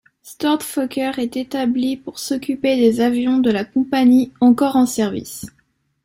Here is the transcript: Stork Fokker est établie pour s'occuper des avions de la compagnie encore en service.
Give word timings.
Stork 0.23 0.63
Fokker 0.63 1.11
est 1.19 1.37
établie 1.37 1.95
pour 1.95 2.17
s'occuper 2.17 2.75
des 2.75 3.01
avions 3.01 3.37
de 3.37 3.51
la 3.51 3.63
compagnie 3.63 4.31
encore 4.41 4.75
en 4.75 4.87
service. 4.87 5.45